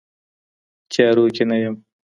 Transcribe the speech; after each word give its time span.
تيارو 0.91 1.23
كي 1.35 1.43
نه 1.49 1.55
يمه 1.63 1.79